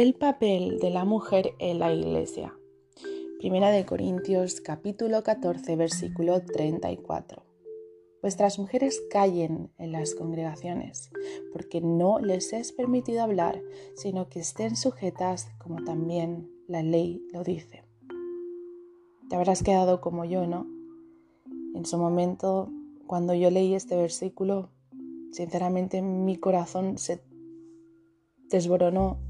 El 0.00 0.14
papel 0.14 0.78
de 0.78 0.90
la 0.90 1.04
mujer 1.04 1.56
en 1.58 1.80
la 1.80 1.92
iglesia. 1.92 2.56
Primera 3.40 3.72
de 3.72 3.84
Corintios 3.84 4.60
capítulo 4.60 5.24
14 5.24 5.74
versículo 5.74 6.40
34. 6.40 7.42
Vuestras 8.22 8.60
mujeres 8.60 9.02
callen 9.10 9.72
en 9.76 9.90
las 9.90 10.14
congregaciones, 10.14 11.10
porque 11.52 11.80
no 11.80 12.20
les 12.20 12.52
es 12.52 12.70
permitido 12.70 13.24
hablar, 13.24 13.60
sino 13.96 14.28
que 14.28 14.38
estén 14.38 14.76
sujetas 14.76 15.48
como 15.58 15.82
también 15.82 16.48
la 16.68 16.84
ley 16.84 17.26
lo 17.32 17.42
dice. 17.42 17.82
Te 19.28 19.34
habrás 19.34 19.64
quedado 19.64 20.00
como 20.00 20.24
yo, 20.24 20.46
¿no? 20.46 20.68
En 21.74 21.84
su 21.84 21.98
momento, 21.98 22.70
cuando 23.08 23.34
yo 23.34 23.50
leí 23.50 23.74
este 23.74 23.96
versículo, 23.96 24.70
sinceramente 25.32 26.02
mi 26.02 26.36
corazón 26.36 26.98
se 26.98 27.20
desboronó 28.48 29.26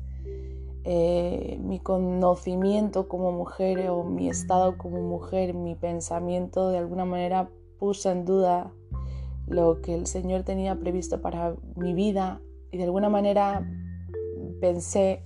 eh, 0.90 1.58
mi 1.60 1.80
conocimiento 1.80 3.08
como 3.08 3.30
mujer 3.30 3.90
o 3.90 4.04
mi 4.04 4.30
estado 4.30 4.78
como 4.78 5.02
mujer, 5.02 5.52
mi 5.52 5.74
pensamiento 5.74 6.70
de 6.70 6.78
alguna 6.78 7.04
manera 7.04 7.50
puso 7.78 8.10
en 8.10 8.24
duda 8.24 8.72
lo 9.46 9.82
que 9.82 9.94
el 9.94 10.06
Señor 10.06 10.44
tenía 10.44 10.76
previsto 10.76 11.20
para 11.20 11.56
mi 11.76 11.92
vida. 11.92 12.40
Y 12.70 12.78
de 12.78 12.84
alguna 12.84 13.10
manera 13.10 13.68
pensé 14.62 15.22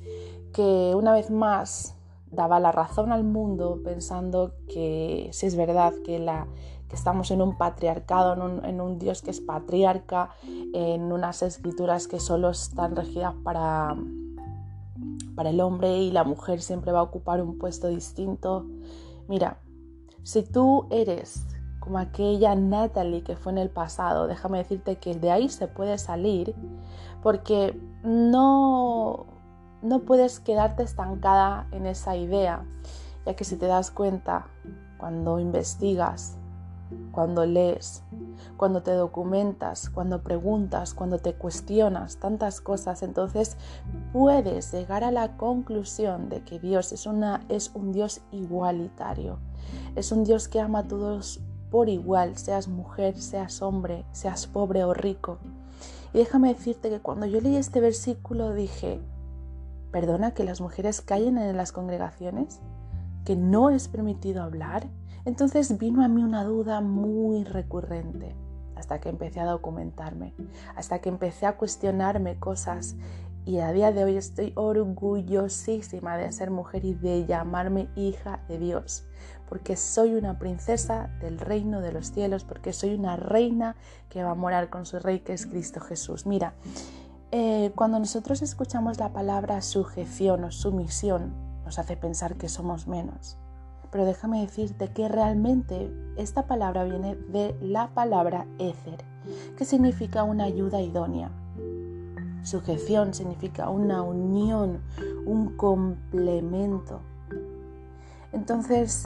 que 0.52 0.97
una 0.97 1.12
vez 1.12 1.30
más 1.30 1.97
daba 2.33 2.59
la 2.59 2.73
razón 2.73 3.13
al 3.13 3.23
mundo 3.23 3.83
pensando 3.85 4.55
que 4.69 5.29
si 5.30 5.47
es 5.47 5.55
verdad 5.55 5.93
que, 6.05 6.19
la, 6.19 6.49
que 6.88 6.97
estamos 6.97 7.30
en 7.30 7.41
un 7.41 7.57
patriarcado, 7.57 8.32
en 8.32 8.43
un, 8.43 8.65
en 8.65 8.80
un, 8.80 8.99
Dios 8.99 9.23
que 9.23 9.30
es 9.30 9.41
patriarca, 9.41 10.30
en 10.74 11.13
unas 11.13 11.41
escrituras 11.45 12.09
que 12.09 12.19
solo 12.19 12.51
están 12.51 12.97
regidas 12.97 13.35
para, 13.45 13.95
para 15.35 15.51
el 15.51 15.61
hombre 15.61 15.99
y 15.99 16.11
la 16.11 16.25
mujer 16.25 16.61
siempre 16.61 16.93
va 16.93 17.01
a 17.01 17.05
ocupar 17.05 17.43
un 17.43 17.59
puesto 17.59 17.88
distinto. 17.88 18.66
Mira, 19.29 19.59
si 20.23 20.43
tú 20.43 20.87
eres 20.91 21.47
como 21.80 21.99
aquella 21.99 22.55
Natalie 22.55 23.25
que 23.25 23.37
fue 23.37 23.53
en 23.53 23.59
el 23.59 23.71
pasado, 23.71 24.27
déjame 24.27 24.59
decirte 24.59 24.97
que 24.97 25.15
de 25.15 25.30
ahí 25.30 25.49
se 25.49 25.66
puede 25.66 25.99
salir 25.99 26.55
porque 27.23 27.80
no, 28.05 29.27
no 29.83 30.01
puedes 30.01 30.38
quedarte 30.38 30.83
estancada 30.83 31.66
en 31.73 31.87
esa 31.87 32.16
idea, 32.16 32.65
ya 33.27 33.35
que 33.35 33.45
si 33.45 33.57
te 33.57 33.66
das 33.66 33.91
cuenta, 33.91 34.47
cuando 34.99 35.41
investigas, 35.41 36.38
cuando 37.12 37.45
lees, 37.46 38.02
cuando 38.57 38.82
te 38.82 38.93
documentas, 38.93 39.90
cuando 39.90 40.23
preguntas, 40.23 40.95
cuando 40.95 41.18
te 41.18 41.35
cuestionas 41.35 42.16
tantas 42.16 42.60
cosas, 42.60 43.02
entonces 43.02 43.57
puedes 44.12 44.73
llegar 44.73 45.04
a 45.04 45.10
la 45.10 45.37
conclusión 45.37 46.29
de 46.29 46.43
que 46.43 46.59
Dios 46.59 46.93
es, 46.93 47.07
una, 47.07 47.45
es 47.48 47.70
un 47.74 47.93
Dios 47.93 48.20
igualitario. 48.30 49.38
Es 49.95 50.13
un 50.13 50.24
Dios 50.24 50.48
que 50.48 50.60
ama 50.60 50.80
a 50.80 50.88
todos 50.88 51.40
por 51.70 51.88
igual, 51.88 52.37
seas 52.37 52.68
mujer, 52.68 53.18
seas 53.18 53.63
hombre, 53.63 54.04
seas 54.13 54.46
pobre 54.46 54.85
o 54.85 54.93
rico. 54.93 55.38
Y 56.13 56.18
déjame 56.18 56.52
decirte 56.52 56.90
que 56.90 57.01
cuando 57.01 57.26
yo 57.26 57.40
leí 57.40 57.57
este 57.57 57.80
versículo 57.80 58.52
dije, 58.52 59.01
perdona 59.90 60.32
que 60.32 60.45
las 60.45 60.60
mujeres 60.60 61.01
callen 61.01 61.38
en 61.38 61.57
las 61.57 61.73
congregaciones, 61.73 62.60
que 63.24 63.37
no 63.37 63.70
es 63.70 63.88
permitido 63.88 64.43
hablar. 64.43 64.88
Entonces 65.25 65.78
vino 65.78 66.04
a 66.04 66.09
mí 66.09 66.22
una 66.22 66.44
duda 66.44 66.81
muy 66.81 67.44
recurrente 67.44 68.34
hasta 68.75 69.00
que 69.00 69.09
empecé 69.09 69.41
a 69.41 69.47
documentarme, 69.47 70.34
hasta 70.75 71.00
que 71.00 71.09
empecé 71.09 71.47
a 71.47 71.56
cuestionarme 71.56 72.38
cosas 72.41 72.97
y 73.44 73.58
a 73.58 73.72
día 73.72 73.92
de 73.92 74.04
hoy 74.04 74.16
estoy 74.16 74.52
orgullosísima 74.54 76.16
de 76.16 76.30
ser 76.32 76.50
mujer 76.50 76.84
y 76.84 76.94
de 76.94 77.26
llamarme 77.26 77.88
hija 77.97 78.41
de 78.48 78.58
Dios, 78.58 79.04
porque 79.48 79.76
soy 79.76 80.14
una 80.14 80.38
princesa 80.38 81.08
del 81.20 81.38
reino 81.38 81.80
de 81.80 81.92
los 81.92 82.12
cielos, 82.12 82.44
porque 82.44 82.72
soy 82.72 82.94
una 82.94 83.16
reina 83.16 83.76
que 84.08 84.22
va 84.22 84.30
a 84.30 84.36
morar 84.36 84.70
con 84.70 84.86
su 84.86 84.98
rey 84.98 85.20
que 85.20 85.32
es 85.32 85.47
Cristo 85.47 85.80
Jesús. 85.80 86.26
Mira, 86.26 86.54
eh, 87.32 87.72
cuando 87.74 87.98
nosotros 87.98 88.42
escuchamos 88.42 88.98
la 88.98 89.12
palabra 89.12 89.60
sujeción 89.60 90.44
o 90.44 90.52
sumisión, 90.52 91.32
nos 91.64 91.78
hace 91.78 91.97
pensar 91.97 92.36
que 92.36 92.48
somos 92.48 92.86
menos. 92.86 93.41
Pero 93.92 94.06
déjame 94.06 94.41
decirte 94.41 94.88
que 94.88 95.08
realmente 95.08 95.92
esta 96.16 96.47
palabra 96.47 96.82
viene 96.82 97.14
de 97.14 97.54
la 97.60 97.88
palabra 97.88 98.47
éter, 98.58 99.04
que 99.56 99.64
significa 99.64 100.25
una 100.25 100.44
ayuda 100.44 100.80
idónea. 100.80 101.30
Sujeción 102.42 103.14
significa 103.14 103.69
una 103.69 104.03
unión, 104.03 104.80
un 105.26 105.56
complemento. 105.56 107.00
Entonces, 108.32 109.04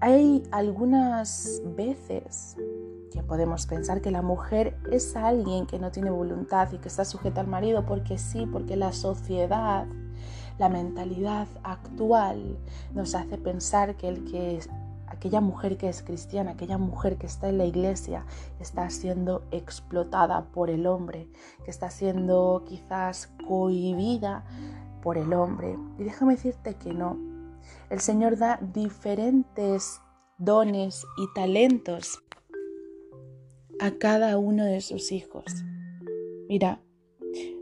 hay 0.00 0.42
algunas 0.50 1.62
veces 1.76 2.56
que 3.10 3.22
podemos 3.22 3.66
pensar 3.66 4.02
que 4.02 4.10
la 4.10 4.22
mujer 4.22 4.76
es 4.92 5.16
alguien 5.16 5.66
que 5.66 5.78
no 5.78 5.90
tiene 5.90 6.10
voluntad 6.10 6.70
y 6.72 6.78
que 6.78 6.88
está 6.88 7.04
sujeta 7.04 7.40
al 7.40 7.48
marido 7.48 7.84
porque 7.86 8.18
sí, 8.18 8.46
porque 8.46 8.76
la 8.76 8.92
sociedad 8.92 9.86
la 10.60 10.68
mentalidad 10.68 11.48
actual 11.62 12.58
nos 12.92 13.14
hace 13.14 13.38
pensar 13.38 13.96
que, 13.96 14.08
el 14.08 14.30
que 14.30 14.60
aquella 15.06 15.40
mujer 15.40 15.78
que 15.78 15.88
es 15.88 16.02
cristiana, 16.02 16.50
aquella 16.50 16.76
mujer 16.76 17.16
que 17.16 17.26
está 17.26 17.48
en 17.48 17.56
la 17.56 17.64
iglesia, 17.64 18.26
está 18.60 18.90
siendo 18.90 19.42
explotada 19.52 20.52
por 20.52 20.68
el 20.68 20.86
hombre, 20.86 21.28
que 21.64 21.70
está 21.70 21.88
siendo 21.88 22.62
quizás 22.68 23.32
cohibida 23.48 24.44
por 25.02 25.16
el 25.16 25.32
hombre. 25.32 25.78
Y 25.98 26.04
déjame 26.04 26.34
decirte 26.34 26.74
que 26.74 26.92
no. 26.92 27.16
El 27.88 28.00
Señor 28.00 28.36
da 28.36 28.60
diferentes 28.74 30.02
dones 30.36 31.06
y 31.16 31.32
talentos 31.34 32.22
a 33.80 33.92
cada 33.92 34.36
uno 34.36 34.66
de 34.66 34.82
sus 34.82 35.10
hijos. 35.10 35.46
Mira, 36.50 36.82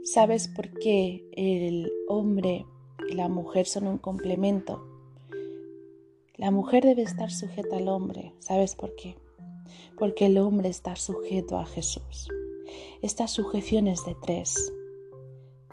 ¿sabes 0.02 0.48
por 0.48 0.68
qué 0.80 1.24
el 1.36 1.92
hombre 2.08 2.66
y 3.08 3.14
la 3.14 3.28
mujer 3.28 3.66
son 3.66 3.86
un 3.86 3.98
complemento. 3.98 4.84
La 6.36 6.50
mujer 6.50 6.84
debe 6.84 7.02
estar 7.02 7.30
sujeta 7.30 7.76
al 7.76 7.88
hombre. 7.88 8.34
¿Sabes 8.38 8.74
por 8.74 8.94
qué? 8.96 9.16
Porque 9.98 10.26
el 10.26 10.38
hombre 10.38 10.68
está 10.68 10.96
sujeto 10.96 11.58
a 11.58 11.66
Jesús. 11.66 12.28
Esta 13.02 13.28
sujeción 13.28 13.88
es 13.88 14.04
de 14.04 14.16
tres. 14.22 14.72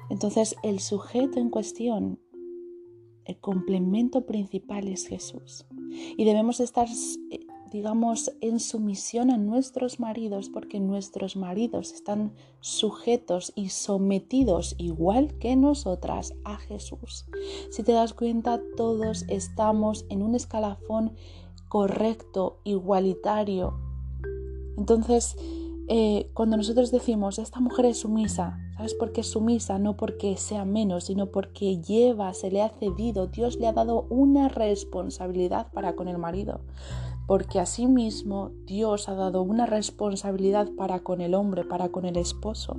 Entonces 0.09 0.55
el 0.63 0.79
sujeto 0.79 1.39
en 1.39 1.49
cuestión, 1.49 2.19
el 3.25 3.37
complemento 3.39 4.25
principal 4.25 4.87
es 4.87 5.07
Jesús. 5.07 5.65
Y 6.17 6.25
debemos 6.25 6.59
estar 6.59 6.87
eh, 7.31 7.45
digamos, 7.75 8.31
en 8.39 8.61
sumisión 8.61 9.29
a 9.29 9.37
nuestros 9.37 9.99
maridos, 9.99 10.47
porque 10.47 10.79
nuestros 10.79 11.35
maridos 11.35 11.91
están 11.91 12.31
sujetos 12.61 13.51
y 13.53 13.67
sometidos 13.67 14.75
igual 14.77 15.37
que 15.39 15.57
nosotras 15.57 16.33
a 16.45 16.55
Jesús. 16.55 17.25
Si 17.71 17.83
te 17.83 17.91
das 17.91 18.13
cuenta, 18.13 18.61
todos 18.77 19.25
estamos 19.27 20.05
en 20.07 20.21
un 20.21 20.35
escalafón 20.35 21.15
correcto, 21.67 22.61
igualitario. 22.63 23.77
Entonces, 24.77 25.35
eh, 25.89 26.29
cuando 26.33 26.55
nosotros 26.55 26.91
decimos, 26.91 27.39
esta 27.39 27.59
mujer 27.59 27.87
es 27.87 27.97
sumisa, 27.97 28.57
¿sabes 28.77 28.93
por 28.93 29.11
qué 29.11 29.19
es 29.19 29.27
sumisa? 29.27 29.79
No 29.79 29.97
porque 29.97 30.37
sea 30.37 30.63
menos, 30.63 31.03
sino 31.03 31.29
porque 31.29 31.81
lleva, 31.81 32.33
se 32.33 32.51
le 32.51 32.61
ha 32.61 32.69
cedido, 32.69 33.27
Dios 33.27 33.57
le 33.57 33.67
ha 33.67 33.73
dado 33.73 34.07
una 34.09 34.47
responsabilidad 34.47 35.73
para 35.73 35.97
con 35.97 36.07
el 36.07 36.17
marido 36.17 36.61
porque 37.27 37.59
asimismo 37.59 38.51
Dios 38.65 39.09
ha 39.09 39.15
dado 39.15 39.41
una 39.41 39.65
responsabilidad 39.65 40.69
para 40.77 40.99
con 40.99 41.21
el 41.21 41.33
hombre, 41.33 41.63
para 41.63 41.89
con 41.89 42.05
el 42.05 42.17
esposo. 42.17 42.77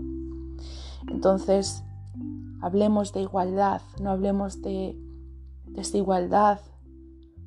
Entonces, 1.09 1.83
hablemos 2.61 3.13
de 3.13 3.23
igualdad, 3.23 3.83
no 4.01 4.11
hablemos 4.11 4.63
de 4.63 4.97
desigualdad, 5.67 6.61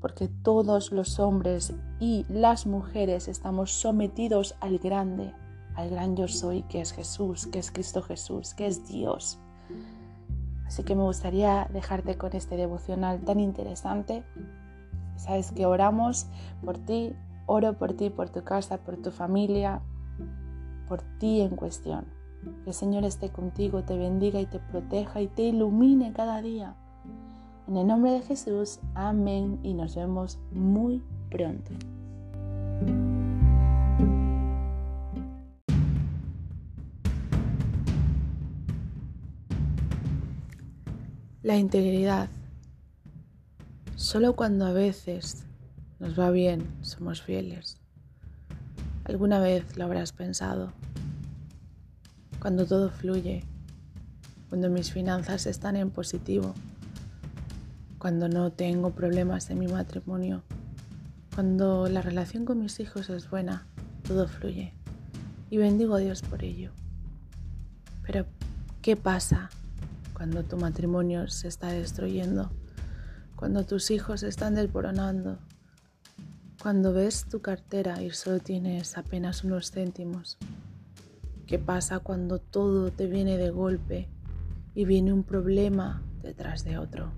porque 0.01 0.27
todos 0.27 0.91
los 0.91 1.19
hombres 1.19 1.73
y 1.99 2.25
las 2.29 2.65
mujeres 2.65 3.27
estamos 3.27 3.71
sometidos 3.71 4.55
al 4.61 4.77
grande, 4.77 5.33
al 5.75 5.89
gran 5.89 6.15
yo 6.15 6.27
soy, 6.27 6.63
que 6.63 6.81
es 6.81 6.93
Jesús, 6.93 7.47
que 7.47 7.59
es 7.59 7.71
Cristo 7.71 8.01
Jesús, 8.01 8.53
que 8.53 8.67
es 8.67 8.87
Dios. 8.87 9.39
Así 10.65 10.83
que 10.83 10.95
me 10.95 11.03
gustaría 11.03 11.67
dejarte 11.73 12.17
con 12.17 12.33
este 12.33 12.55
devocional 12.55 13.21
tan 13.21 13.39
interesante 13.39 14.23
Sabes 15.19 15.51
que 15.51 15.65
oramos 15.65 16.27
por 16.63 16.77
ti, 16.77 17.13
oro 17.45 17.77
por 17.77 17.93
ti, 17.93 18.09
por 18.09 18.29
tu 18.29 18.43
casa, 18.43 18.77
por 18.77 18.95
tu 18.95 19.11
familia, 19.11 19.81
por 20.87 21.01
ti 21.19 21.41
en 21.41 21.57
cuestión. 21.57 22.05
Que 22.63 22.69
el 22.69 22.73
Señor 22.73 23.03
esté 23.03 23.29
contigo, 23.29 23.83
te 23.83 23.97
bendiga 23.97 24.39
y 24.39 24.45
te 24.45 24.59
proteja 24.59 25.21
y 25.21 25.27
te 25.27 25.43
ilumine 25.43 26.13
cada 26.13 26.41
día. 26.41 26.75
En 27.67 27.75
el 27.75 27.85
nombre 27.85 28.13
de 28.13 28.21
Jesús, 28.21 28.79
amén 28.95 29.59
y 29.61 29.73
nos 29.73 29.95
vemos 29.95 30.39
muy 30.53 31.03
pronto. 31.29 31.71
La 41.43 41.57
integridad. 41.57 42.29
Solo 43.99 44.33
cuando 44.33 44.65
a 44.65 44.71
veces 44.71 45.43
nos 45.99 46.17
va 46.17 46.31
bien 46.31 46.65
somos 46.83 47.21
fieles. 47.21 47.81
¿Alguna 49.03 49.41
vez 49.41 49.75
lo 49.75 49.83
habrás 49.83 50.13
pensado? 50.13 50.71
Cuando 52.39 52.65
todo 52.65 52.91
fluye, 52.91 53.43
cuando 54.47 54.69
mis 54.69 54.93
finanzas 54.93 55.47
están 55.47 55.75
en 55.75 55.89
positivo, 55.89 56.55
cuando 57.97 58.29
no 58.29 58.53
tengo 58.53 58.91
problemas 58.91 59.49
en 59.49 59.59
mi 59.59 59.67
matrimonio, 59.67 60.43
cuando 61.35 61.89
la 61.89 62.01
relación 62.01 62.45
con 62.45 62.61
mis 62.61 62.79
hijos 62.79 63.09
es 63.09 63.29
buena, 63.29 63.67
todo 64.07 64.29
fluye. 64.29 64.73
Y 65.49 65.57
bendigo 65.57 65.95
a 65.95 65.99
Dios 65.99 66.21
por 66.21 66.45
ello. 66.45 66.71
Pero, 68.03 68.25
¿qué 68.81 68.95
pasa 68.95 69.49
cuando 70.13 70.43
tu 70.43 70.55
matrimonio 70.55 71.27
se 71.27 71.49
está 71.49 71.67
destruyendo? 71.67 72.49
Cuando 73.39 73.65
tus 73.65 73.89
hijos 73.89 74.23
están 74.23 74.55
desboronando? 74.55 75.37
Cuando 76.61 76.91
ves 76.91 77.23
tu 77.23 77.39
cartera 77.39 78.03
y 78.03 78.11
solo 78.11 78.39
tienes 78.39 78.97
apenas 78.97 79.45
unos 79.45 79.71
céntimos? 79.71 80.37
¿Qué 81.47 81.57
pasa 81.57 81.99
cuando 81.99 82.39
todo 82.39 82.91
te 82.91 83.07
viene 83.07 83.37
de 83.37 83.49
golpe 83.49 84.09
y 84.75 84.83
viene 84.83 85.13
un 85.13 85.23
problema 85.23 86.03
detrás 86.21 86.65
de 86.65 86.77
otro? 86.77 87.13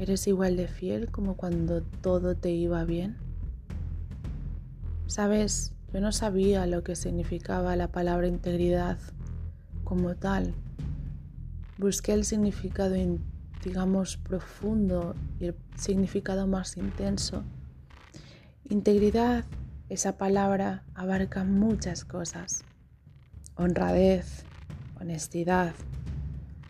¿Eres 0.00 0.26
igual 0.26 0.56
de 0.56 0.66
fiel 0.66 1.08
como 1.08 1.36
cuando 1.36 1.82
todo 1.82 2.34
te 2.34 2.50
iba 2.50 2.82
bien? 2.82 3.16
Sabes, 5.06 5.72
yo 5.92 6.00
no 6.00 6.10
sabía 6.10 6.66
lo 6.66 6.82
que 6.82 6.96
significaba 6.96 7.76
la 7.76 7.92
palabra 7.92 8.26
integridad 8.26 8.98
como 9.84 10.16
tal. 10.16 10.52
Busqué 11.78 12.12
el 12.12 12.24
significado, 12.24 12.96
digamos, 13.62 14.16
profundo 14.16 15.14
y 15.40 15.46
el 15.46 15.54
significado 15.76 16.46
más 16.46 16.76
intenso. 16.76 17.44
Integridad, 18.68 19.44
esa 19.88 20.16
palabra 20.16 20.84
abarca 20.94 21.44
muchas 21.44 22.04
cosas. 22.04 22.64
Honradez, 23.56 24.44
honestidad, 25.00 25.74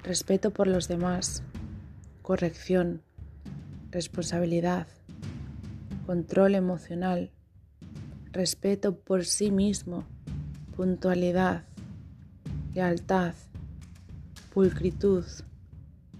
respeto 0.03 0.50
por 0.50 0.67
los 0.67 0.89
demás, 0.89 1.43
corrección, 2.23 3.03
responsabilidad, 3.91 4.87
control 6.06 6.55
emocional, 6.55 7.31
respeto 8.33 8.99
por 8.99 9.25
sí 9.25 9.50
mismo, 9.50 10.05
puntualidad, 10.77 11.65
lealtad, 12.75 13.35
pulcritud, 14.53 15.25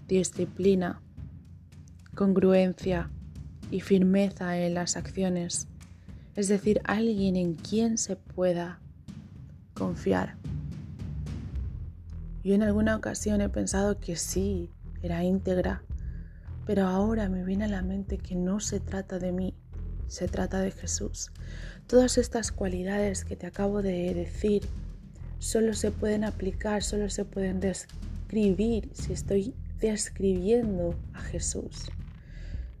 disciplina, 0.07 1.01
congruencia 2.15 3.09
y 3.71 3.81
firmeza 3.81 4.57
en 4.57 4.75
las 4.75 4.97
acciones, 4.97 5.67
es 6.35 6.47
decir, 6.47 6.81
alguien 6.85 7.35
en 7.35 7.55
quien 7.55 7.97
se 7.97 8.15
pueda 8.15 8.79
confiar. 9.73 10.37
Yo 12.43 12.53
en 12.53 12.63
alguna 12.63 12.95
ocasión 12.95 13.41
he 13.41 13.49
pensado 13.49 13.99
que 13.99 14.15
sí, 14.15 14.69
era 15.01 15.23
íntegra, 15.23 15.83
pero 16.65 16.87
ahora 16.87 17.29
me 17.29 17.43
viene 17.43 17.65
a 17.65 17.69
la 17.69 17.81
mente 17.81 18.17
que 18.17 18.35
no 18.35 18.59
se 18.59 18.79
trata 18.79 19.19
de 19.19 19.31
mí, 19.31 19.55
se 20.07 20.27
trata 20.27 20.59
de 20.59 20.71
Jesús. 20.71 21.31
Todas 21.87 22.17
estas 22.17 22.51
cualidades 22.51 23.25
que 23.25 23.35
te 23.35 23.47
acabo 23.47 23.81
de 23.81 24.13
decir 24.13 24.67
solo 25.39 25.73
se 25.73 25.91
pueden 25.91 26.23
aplicar, 26.23 26.83
solo 26.83 27.09
se 27.09 27.25
pueden 27.25 27.59
describir 27.59 28.89
si 28.93 29.13
estoy 29.13 29.53
describiendo 29.83 30.95
a 31.13 31.19
Jesús. 31.19 31.91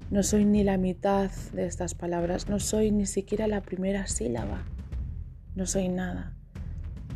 No 0.09 0.23
soy 0.23 0.45
ni 0.45 0.63
la 0.63 0.77
mitad 0.77 1.29
de 1.51 1.65
estas 1.65 1.95
palabras, 1.95 2.47
no 2.47 2.59
soy 2.59 2.91
ni 2.91 3.05
siquiera 3.05 3.47
la 3.47 3.61
primera 3.61 4.07
sílaba, 4.07 4.63
no 5.53 5.65
soy 5.65 5.89
nada. 5.89 6.33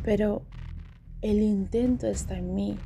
Pero 0.04 0.42
el 1.22 1.40
intento 1.40 2.06
está 2.06 2.36
en 2.36 2.54
mí, 2.54 2.76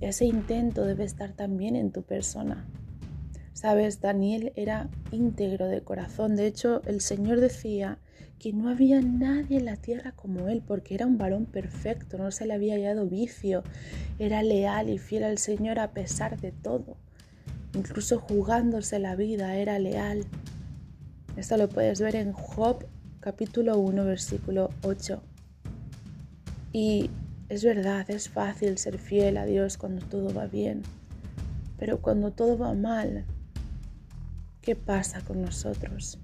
ese 0.00 0.24
intento 0.24 0.86
debe 0.86 1.04
estar 1.04 1.34
también 1.34 1.76
en 1.76 1.92
tu 1.92 2.04
persona. 2.04 2.66
Sabes, 3.52 4.00
Daniel 4.00 4.54
era 4.56 4.88
íntegro 5.12 5.66
de 5.66 5.82
corazón. 5.82 6.36
De 6.36 6.46
hecho, 6.46 6.80
el 6.86 7.02
Señor 7.02 7.40
decía 7.40 7.98
que 8.40 8.54
no 8.54 8.70
había 8.70 9.02
nadie 9.02 9.58
en 9.58 9.66
la 9.66 9.76
tierra 9.76 10.12
como 10.12 10.48
él, 10.48 10.62
porque 10.66 10.94
era 10.94 11.06
un 11.06 11.18
varón 11.18 11.44
perfecto, 11.44 12.16
no 12.16 12.30
se 12.30 12.46
le 12.46 12.54
había 12.54 12.74
hallado 12.74 13.06
vicio, 13.06 13.62
era 14.18 14.42
leal 14.42 14.88
y 14.88 14.98
fiel 14.98 15.24
al 15.24 15.36
Señor 15.36 15.78
a 15.78 15.90
pesar 15.90 16.40
de 16.40 16.50
todo. 16.50 16.96
Incluso 17.74 18.18
jugándose 18.18 18.98
la 18.98 19.14
vida, 19.14 19.56
era 19.56 19.78
leal. 19.78 20.24
Esto 21.36 21.58
lo 21.58 21.68
puedes 21.68 22.00
ver 22.00 22.16
en 22.16 22.32
Job 22.32 22.86
capítulo 23.20 23.78
1, 23.78 24.06
versículo 24.06 24.70
8. 24.82 25.22
Y 26.72 27.10
es 27.50 27.62
verdad, 27.62 28.10
es 28.10 28.30
fácil 28.30 28.78
ser 28.78 28.96
fiel 28.98 29.36
a 29.36 29.44
Dios 29.44 29.76
cuando 29.76 30.04
todo 30.06 30.32
va 30.32 30.46
bien, 30.46 30.80
pero 31.78 32.00
cuando 32.00 32.30
todo 32.32 32.56
va 32.56 32.72
mal, 32.72 33.26
¿qué 34.62 34.76
pasa 34.76 35.20
con 35.20 35.42
nosotros? 35.42 36.18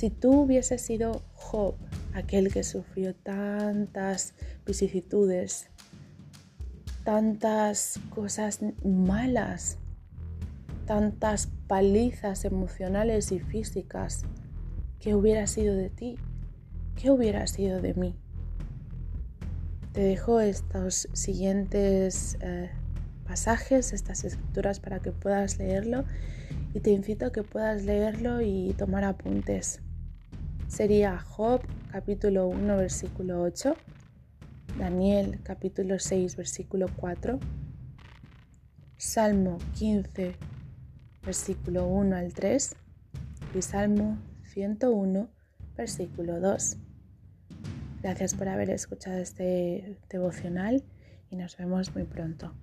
Si 0.00 0.08
tú 0.08 0.30
hubieses 0.32 0.80
sido 0.80 1.20
Job, 1.34 1.74
aquel 2.14 2.50
que 2.50 2.64
sufrió 2.64 3.14
tantas 3.14 4.32
vicisitudes, 4.64 5.68
tantas 7.04 8.00
cosas 8.08 8.60
malas, 8.82 9.76
tantas 10.86 11.48
palizas 11.66 12.46
emocionales 12.46 13.30
y 13.30 13.40
físicas, 13.40 14.22
¿qué 15.00 15.14
hubiera 15.14 15.46
sido 15.46 15.74
de 15.74 15.90
ti? 15.90 16.16
¿Qué 16.96 17.10
hubiera 17.10 17.46
sido 17.46 17.82
de 17.82 17.92
mí? 17.92 18.16
Te 19.92 20.00
dejo 20.00 20.40
estos 20.40 21.10
siguientes 21.12 22.38
eh, 22.40 22.70
pasajes, 23.26 23.92
estas 23.92 24.24
escrituras 24.24 24.80
para 24.80 25.00
que 25.00 25.12
puedas 25.12 25.58
leerlo 25.58 26.06
y 26.72 26.80
te 26.80 26.90
invito 26.90 27.26
a 27.26 27.32
que 27.32 27.42
puedas 27.42 27.82
leerlo 27.82 28.40
y 28.40 28.74
tomar 28.78 29.04
apuntes 29.04 29.82
sería 30.70 31.18
Job 31.18 31.60
capítulo 31.90 32.46
1 32.46 32.76
versículo 32.76 33.42
8, 33.42 33.74
Daniel 34.78 35.40
capítulo 35.42 35.98
6 35.98 36.36
versículo 36.36 36.86
4, 36.96 37.40
Salmo 38.96 39.58
15 39.78 40.36
versículo 41.24 41.86
1 41.86 42.16
al 42.16 42.32
3 42.32 42.76
y 43.56 43.62
Salmo 43.62 44.18
101 44.44 45.28
versículo 45.76 46.40
2. 46.40 46.76
Gracias 48.02 48.34
por 48.34 48.48
haber 48.48 48.70
escuchado 48.70 49.18
este 49.18 49.98
devocional 50.08 50.84
y 51.30 51.36
nos 51.36 51.56
vemos 51.56 51.94
muy 51.94 52.04
pronto. 52.04 52.54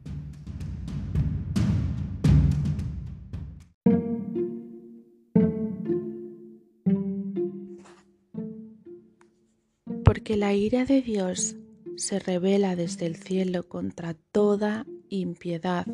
Porque 10.28 10.40
la 10.40 10.54
ira 10.54 10.84
de 10.84 11.02
Dios 11.02 11.56
se 11.96 12.20
revela 12.20 12.76
desde 12.76 13.06
el 13.06 13.16
cielo 13.16 13.70
contra 13.70 14.14
toda 14.14 14.86
impiedad 15.08 15.88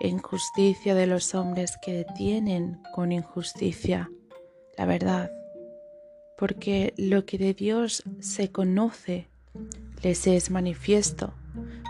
e 0.00 0.08
injusticia 0.08 0.96
de 0.96 1.06
los 1.06 1.32
hombres 1.32 1.78
que 1.80 1.92
detienen 1.92 2.82
con 2.92 3.12
injusticia 3.12 4.10
la 4.76 4.84
verdad, 4.84 5.30
porque 6.36 6.92
lo 6.96 7.24
que 7.24 7.38
de 7.38 7.54
Dios 7.54 8.02
se 8.18 8.50
conoce 8.50 9.28
les 10.02 10.26
es 10.26 10.50
manifiesto, 10.50 11.32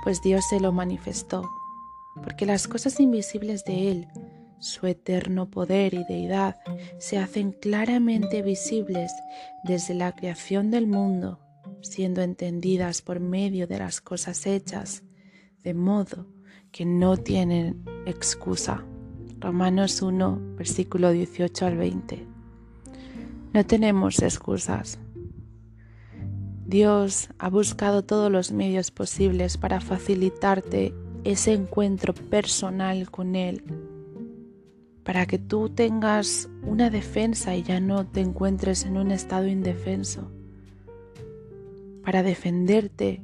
pues 0.04 0.20
Dios 0.20 0.44
se 0.50 0.60
lo 0.60 0.72
manifestó, 0.72 1.48
porque 2.22 2.44
las 2.44 2.68
cosas 2.68 3.00
invisibles 3.00 3.64
de 3.64 3.92
Él, 3.92 4.08
su 4.58 4.86
eterno 4.86 5.48
poder 5.48 5.94
y 5.94 6.04
deidad, 6.04 6.56
se 6.98 7.16
hacen 7.16 7.52
claramente 7.52 8.42
visibles 8.42 9.10
desde 9.64 9.94
la 9.94 10.12
creación 10.14 10.70
del 10.70 10.86
mundo 10.86 11.40
siendo 11.86 12.22
entendidas 12.22 13.02
por 13.02 13.20
medio 13.20 13.66
de 13.66 13.78
las 13.78 14.00
cosas 14.00 14.46
hechas, 14.46 15.02
de 15.62 15.74
modo 15.74 16.26
que 16.72 16.84
no 16.84 17.16
tienen 17.16 17.82
excusa. 18.06 18.84
Romanos 19.38 20.02
1, 20.02 20.56
versículo 20.56 21.10
18 21.10 21.66
al 21.66 21.76
20. 21.76 22.26
No 23.52 23.66
tenemos 23.66 24.20
excusas. 24.20 24.98
Dios 26.66 27.28
ha 27.38 27.48
buscado 27.48 28.04
todos 28.04 28.30
los 28.30 28.50
medios 28.50 28.90
posibles 28.90 29.56
para 29.56 29.80
facilitarte 29.80 30.92
ese 31.24 31.52
encuentro 31.52 32.12
personal 32.12 33.10
con 33.10 33.36
Él, 33.36 33.62
para 35.04 35.26
que 35.26 35.38
tú 35.38 35.68
tengas 35.68 36.48
una 36.62 36.90
defensa 36.90 37.54
y 37.54 37.62
ya 37.62 37.80
no 37.80 38.06
te 38.06 38.20
encuentres 38.20 38.84
en 38.84 38.96
un 38.96 39.12
estado 39.12 39.46
indefenso 39.46 40.32
para 42.06 42.22
defenderte 42.22 43.20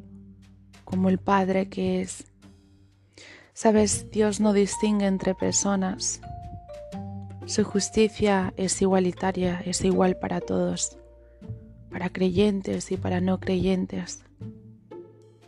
como 0.82 1.08
el 1.08 1.18
Padre 1.18 1.68
que 1.68 2.02
es. 2.02 2.24
Sabes, 3.52 4.10
Dios 4.10 4.40
no 4.40 4.52
distingue 4.52 5.06
entre 5.06 5.36
personas. 5.36 6.20
Su 7.46 7.62
justicia 7.62 8.52
es 8.56 8.82
igualitaria, 8.82 9.62
es 9.64 9.84
igual 9.84 10.16
para 10.16 10.40
todos, 10.40 10.98
para 11.92 12.08
creyentes 12.08 12.90
y 12.90 12.96
para 12.96 13.20
no 13.20 13.38
creyentes. 13.38 14.24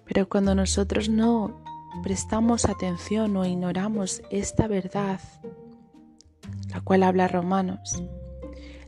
Pero 0.05 0.29
cuando 0.29 0.55
nosotros 0.55 1.09
no 1.09 1.61
prestamos 2.05 2.67
atención 2.67 3.37
o 3.37 3.45
ignoramos 3.45 4.23
esta 4.31 4.69
verdad, 4.69 5.19
la 6.73 6.81
cual 6.83 7.03
habla 7.03 7.27
Romanos, 7.27 8.01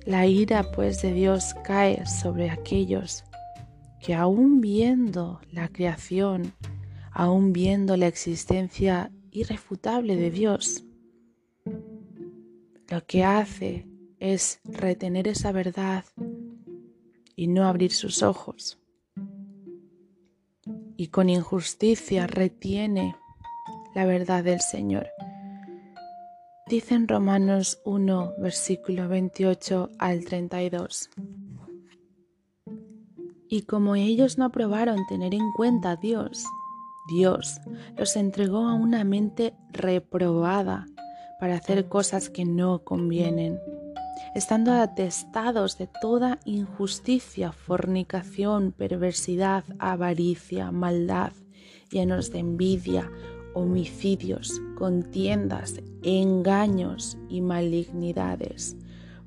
la 0.05 0.25
ira 0.26 0.71
pues 0.71 1.03
de 1.03 1.12
Dios 1.15 1.53
cae 1.65 2.07
sobre 2.07 2.49
aquellos 2.49 3.25
que 4.06 4.14
aún 4.14 4.60
viendo 4.60 5.40
la 5.50 5.66
creación, 5.66 6.52
aún 7.10 7.52
viendo 7.52 7.96
la 7.96 8.06
existencia 8.06 9.10
irrefutable 9.32 10.14
de 10.14 10.30
Dios, 10.30 10.84
lo 12.88 13.04
que 13.04 13.25
hace 13.25 13.88
es 14.20 14.60
retener 14.62 15.26
esa 15.26 15.50
verdad 15.50 16.04
y 17.34 17.48
no 17.48 17.64
abrir 17.66 17.90
sus 17.90 18.22
ojos. 18.22 18.78
Y 20.96 21.08
con 21.08 21.28
injusticia 21.28 22.28
retiene 22.28 23.16
la 23.96 24.06
verdad 24.06 24.44
del 24.44 24.60
Señor. 24.60 25.08
Dice 26.68 26.94
en 26.94 27.08
Romanos 27.08 27.80
1, 27.84 28.34
versículo 28.38 29.08
28 29.08 29.90
al 29.98 30.25
32. 30.25 31.10
Y 33.49 33.62
como 33.62 33.95
ellos 33.95 34.38
no 34.38 34.47
aprobaron 34.47 35.07
tener 35.07 35.35
en 35.35 35.53
cuenta 35.53 35.93
a 35.93 35.97
Dios, 35.97 36.45
Dios 37.07 37.61
los 37.97 38.17
entregó 38.17 38.67
a 38.67 38.75
una 38.75 39.05
mente 39.05 39.55
reprobada 39.71 40.87
para 41.38 41.57
hacer 41.57 41.88
cosas 41.88 42.31
que 42.31 42.45
no 42.45 42.83
convienen, 42.83 43.61
estando 44.35 44.73
atestados 44.73 45.79
de 45.79 45.88
toda 46.00 46.41
injusticia, 46.45 47.53
fornicación, 47.53 48.73
perversidad, 48.73 49.65
avaricia, 49.79 50.73
maldad, 50.73 51.33
llenos 51.91 52.33
de 52.33 52.41
envidia, 52.41 53.11
homicidios, 53.55 54.61
contiendas, 54.76 55.81
engaños 56.03 57.17
y 57.29 57.41
malignidades 57.41 58.76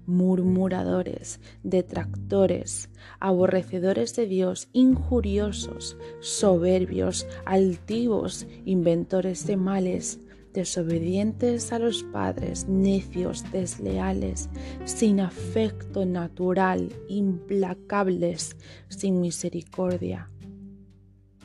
murmuradores, 0.10 1.39
detractores, 1.63 2.89
aborrecedores 3.20 4.16
de 4.16 4.28
Dios, 4.28 4.68
injuriosos, 4.74 5.98
soberbios, 6.20 7.28
altivos, 7.46 8.48
inventores 8.66 9.46
de 9.48 9.56
males, 9.56 10.20
desobedientes 10.54 11.72
a 11.72 11.80
los 11.80 12.04
padres, 12.04 12.68
necios, 12.68 13.50
desleales, 13.51 14.50
sin 14.86 15.20
afecto 15.20 16.06
natural, 16.06 16.89
implacables, 17.08 18.58
sin 18.89 19.22
misericordia 19.22 20.30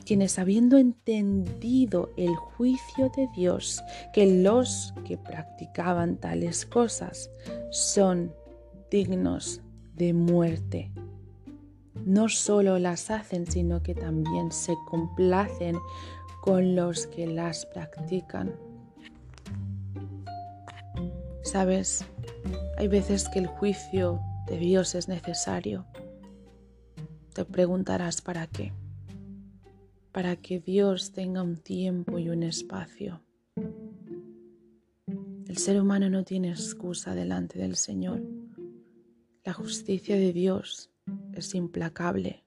quienes 0.05 0.39
habiendo 0.39 0.77
entendido 0.77 2.11
el 2.15 2.35
juicio 2.35 3.11
de 3.17 3.27
Dios, 3.35 3.83
que 4.13 4.41
los 4.43 4.93
que 5.05 5.17
practicaban 5.17 6.17
tales 6.17 6.65
cosas 6.65 7.29
son 7.71 8.31
dignos 8.89 9.61
de 9.95 10.13
muerte. 10.13 10.91
No 12.05 12.29
solo 12.29 12.77
las 12.77 13.09
hacen, 13.09 13.47
sino 13.47 13.81
que 13.81 13.95
también 13.95 14.51
se 14.51 14.75
complacen 14.87 15.77
con 16.41 16.75
los 16.75 17.07
que 17.07 17.25
las 17.25 17.65
practican. 17.65 18.55
Sabes, 21.41 22.05
hay 22.77 22.87
veces 22.87 23.29
que 23.29 23.39
el 23.39 23.47
juicio 23.47 24.19
de 24.47 24.57
Dios 24.57 24.93
es 24.95 25.07
necesario. 25.07 25.85
Te 27.33 27.45
preguntarás 27.45 28.21
para 28.21 28.47
qué. 28.47 28.73
Para 30.11 30.35
que 30.35 30.59
Dios 30.59 31.11
tenga 31.11 31.41
un 31.41 31.57
tiempo 31.57 32.19
y 32.19 32.29
un 32.29 32.43
espacio. 32.43 33.21
El 35.47 35.57
ser 35.57 35.79
humano 35.79 36.09
no 36.09 36.23
tiene 36.23 36.49
excusa 36.49 37.15
delante 37.15 37.57
del 37.57 37.75
Señor. 37.75 38.21
La 39.45 39.53
justicia 39.53 40.15
de 40.15 40.33
Dios 40.33 40.89
es 41.33 41.53
implacable, 41.53 42.43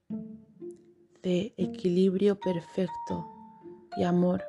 de 1.23 1.55
equilibrio 1.57 2.40
perfecto 2.40 3.25
y 3.97 4.02
amor. 4.02 4.43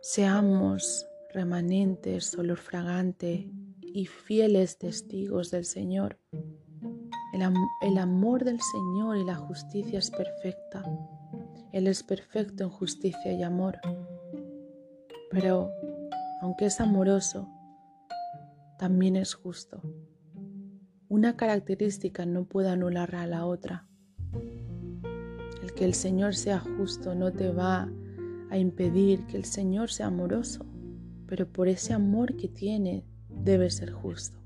Seamos 0.00 1.06
remanentes, 1.32 2.36
olor 2.36 2.58
fragante 2.58 3.48
y 3.80 4.06
fieles 4.06 4.76
testigos 4.76 5.52
del 5.52 5.64
Señor. 5.64 6.18
El, 7.32 7.42
el, 7.82 7.98
amor 7.98 8.42
del 8.42 8.60
Señor 8.60 9.18
y 9.18 9.24
la 9.24 9.36
justicia 9.36 10.00
es 10.00 10.10
perfecta. 10.10 10.82
Él 11.72 11.86
es 11.86 12.02
perfecto 12.02 12.64
en 12.64 12.70
justicia 12.70 13.32
y 13.32 13.44
amor. 13.44 13.78
Pero 15.30 15.70
aunque 16.40 16.66
es 16.66 16.80
amoroso, 16.80 17.48
también 18.80 19.16
es 19.16 19.34
justo. 19.34 19.82
Una 21.10 21.36
característica 21.36 22.24
no 22.24 22.44
puede 22.44 22.70
anular 22.70 23.14
a 23.14 23.26
la 23.26 23.44
otra. 23.44 23.86
El 25.62 25.74
que 25.74 25.84
el 25.84 25.92
Señor 25.92 26.34
sea 26.34 26.60
justo 26.60 27.14
no 27.14 27.30
te 27.30 27.52
va 27.52 27.92
a 28.48 28.56
impedir 28.56 29.26
que 29.26 29.36
el 29.36 29.44
Señor 29.44 29.90
sea 29.90 30.06
amoroso, 30.06 30.64
pero 31.26 31.46
por 31.46 31.68
ese 31.68 31.92
amor 31.92 32.38
que 32.38 32.48
tiene 32.48 33.04
debe 33.28 33.68
ser 33.68 33.90
justo. 33.92 34.40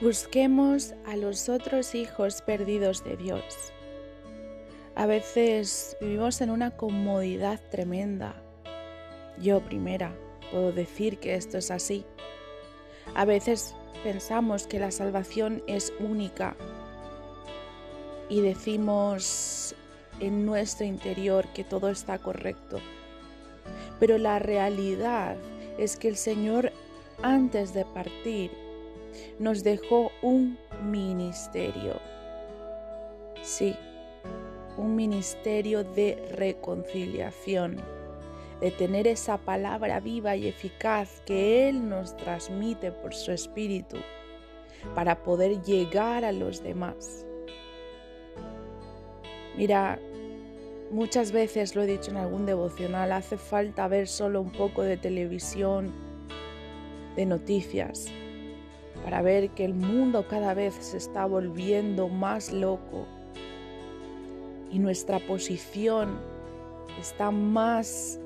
Busquemos 0.00 0.94
a 1.04 1.18
los 1.18 1.50
otros 1.50 1.94
hijos 1.94 2.40
perdidos 2.40 3.04
de 3.04 3.18
Dios. 3.18 3.44
A 4.94 5.04
veces 5.04 5.94
vivimos 6.00 6.40
en 6.40 6.48
una 6.48 6.70
comodidad 6.70 7.60
tremenda 7.70 8.42
yo 9.40 9.60
primera 9.60 10.14
puedo 10.50 10.72
decir 10.72 11.18
que 11.18 11.34
esto 11.34 11.58
es 11.58 11.70
así. 11.70 12.04
A 13.14 13.24
veces 13.24 13.74
pensamos 14.02 14.66
que 14.66 14.78
la 14.78 14.90
salvación 14.90 15.62
es 15.66 15.92
única 15.98 16.56
y 18.28 18.40
decimos 18.40 19.74
en 20.20 20.46
nuestro 20.46 20.86
interior 20.86 21.46
que 21.54 21.64
todo 21.64 21.90
está 21.90 22.18
correcto. 22.18 22.78
Pero 24.00 24.18
la 24.18 24.38
realidad 24.38 25.36
es 25.78 25.96
que 25.96 26.08
el 26.08 26.16
Señor 26.16 26.72
antes 27.22 27.72
de 27.72 27.84
partir 27.84 28.50
nos 29.38 29.62
dejó 29.62 30.10
un 30.22 30.58
ministerio. 30.84 31.94
Sí, 33.42 33.74
un 34.76 34.96
ministerio 34.96 35.84
de 35.84 36.16
reconciliación 36.32 37.95
de 38.60 38.70
tener 38.70 39.06
esa 39.06 39.38
palabra 39.38 40.00
viva 40.00 40.36
y 40.36 40.48
eficaz 40.48 41.20
que 41.26 41.68
Él 41.68 41.88
nos 41.88 42.16
transmite 42.16 42.90
por 42.90 43.14
su 43.14 43.32
Espíritu 43.32 43.98
para 44.94 45.22
poder 45.22 45.62
llegar 45.62 46.24
a 46.24 46.32
los 46.32 46.62
demás. 46.62 47.26
Mira, 49.56 49.98
muchas 50.90 51.32
veces 51.32 51.74
lo 51.74 51.82
he 51.82 51.86
dicho 51.86 52.10
en 52.10 52.18
algún 52.18 52.46
devocional, 52.46 53.12
hace 53.12 53.36
falta 53.36 53.88
ver 53.88 54.06
solo 54.06 54.40
un 54.40 54.52
poco 54.52 54.82
de 54.82 54.96
televisión, 54.96 55.92
de 57.16 57.26
noticias, 57.26 58.06
para 59.04 59.22
ver 59.22 59.50
que 59.50 59.64
el 59.64 59.74
mundo 59.74 60.26
cada 60.28 60.54
vez 60.54 60.74
se 60.74 60.96
está 60.98 61.26
volviendo 61.26 62.08
más 62.08 62.52
loco 62.52 63.06
y 64.70 64.78
nuestra 64.78 65.18
posición 65.20 66.18
está 67.00 67.30
más 67.30 68.20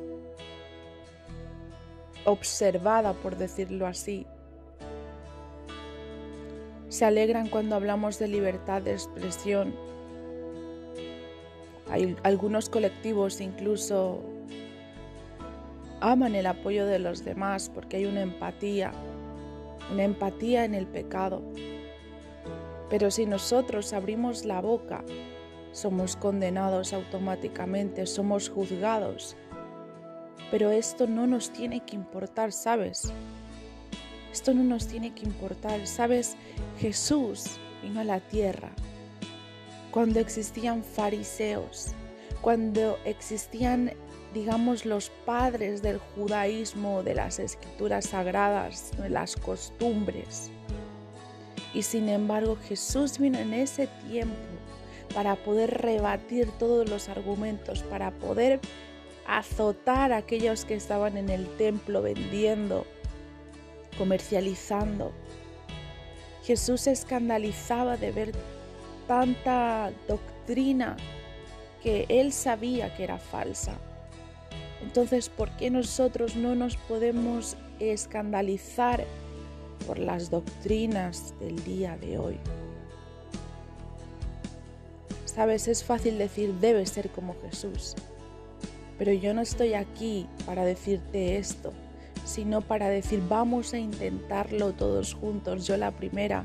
observada, 2.30 3.12
por 3.12 3.36
decirlo 3.36 3.86
así. 3.86 4.26
Se 6.88 7.04
alegran 7.04 7.48
cuando 7.48 7.76
hablamos 7.76 8.18
de 8.18 8.28
libertad 8.28 8.82
de 8.82 8.92
expresión. 8.92 9.74
Hay 11.88 12.16
algunos 12.22 12.68
colectivos 12.68 13.40
incluso 13.40 14.22
aman 16.00 16.34
el 16.34 16.46
apoyo 16.46 16.86
de 16.86 16.98
los 16.98 17.24
demás 17.24 17.70
porque 17.72 17.98
hay 17.98 18.06
una 18.06 18.22
empatía, 18.22 18.92
una 19.92 20.04
empatía 20.04 20.64
en 20.64 20.74
el 20.74 20.86
pecado. 20.86 21.42
Pero 22.88 23.10
si 23.10 23.26
nosotros 23.26 23.92
abrimos 23.92 24.44
la 24.44 24.60
boca, 24.60 25.04
somos 25.72 26.16
condenados 26.16 26.92
automáticamente, 26.92 28.06
somos 28.06 28.48
juzgados 28.48 29.36
pero 30.50 30.70
esto 30.70 31.06
no 31.06 31.26
nos 31.26 31.50
tiene 31.50 31.80
que 31.84 31.96
importar, 31.96 32.52
¿sabes? 32.52 33.12
Esto 34.32 34.54
no 34.54 34.62
nos 34.62 34.86
tiene 34.86 35.12
que 35.12 35.24
importar, 35.24 35.86
¿sabes? 35.86 36.36
Jesús 36.78 37.58
vino 37.82 38.00
a 38.00 38.04
la 38.04 38.20
tierra 38.20 38.70
cuando 39.90 40.20
existían 40.20 40.84
fariseos, 40.84 41.88
cuando 42.40 42.98
existían, 43.04 43.92
digamos, 44.32 44.86
los 44.86 45.10
padres 45.26 45.82
del 45.82 45.98
judaísmo, 45.98 47.02
de 47.02 47.14
las 47.14 47.38
escrituras 47.38 48.06
sagradas, 48.06 48.92
de 48.98 49.10
las 49.10 49.36
costumbres. 49.36 50.50
Y 51.74 51.82
sin 51.82 52.08
embargo 52.08 52.56
Jesús 52.68 53.18
vino 53.18 53.38
en 53.38 53.54
ese 53.54 53.88
tiempo 54.08 54.36
para 55.14 55.34
poder 55.36 55.82
rebatir 55.82 56.48
todos 56.58 56.88
los 56.88 57.08
argumentos, 57.08 57.82
para 57.82 58.12
poder 58.12 58.60
azotar 59.26 60.12
a 60.12 60.18
aquellos 60.18 60.64
que 60.64 60.74
estaban 60.74 61.16
en 61.16 61.28
el 61.28 61.46
templo 61.56 62.02
vendiendo, 62.02 62.86
comercializando. 63.98 65.12
Jesús 66.44 66.82
se 66.82 66.92
escandalizaba 66.92 67.96
de 67.96 68.12
ver 68.12 68.32
tanta 69.06 69.92
doctrina 70.08 70.96
que 71.82 72.06
él 72.08 72.32
sabía 72.32 72.94
que 72.96 73.04
era 73.04 73.18
falsa. 73.18 73.72
Entonces, 74.82 75.28
¿por 75.28 75.50
qué 75.56 75.70
nosotros 75.70 76.36
no 76.36 76.54
nos 76.54 76.76
podemos 76.76 77.56
escandalizar 77.78 79.04
por 79.86 79.98
las 79.98 80.30
doctrinas 80.30 81.34
del 81.38 81.62
día 81.64 81.96
de 81.98 82.18
hoy? 82.18 82.38
Sabes, 85.24 85.68
es 85.68 85.84
fácil 85.84 86.18
decir, 86.18 86.54
debes 86.54 86.90
ser 86.90 87.10
como 87.10 87.36
Jesús, 87.42 87.94
pero 89.00 89.14
yo 89.14 89.32
no 89.32 89.40
estoy 89.40 89.72
aquí 89.72 90.26
para 90.44 90.62
decirte 90.62 91.38
esto, 91.38 91.72
sino 92.26 92.60
para 92.60 92.90
decir, 92.90 93.22
vamos 93.26 93.72
a 93.72 93.78
intentarlo 93.78 94.74
todos 94.74 95.14
juntos, 95.14 95.66
yo 95.66 95.78
la 95.78 95.90
primera, 95.90 96.44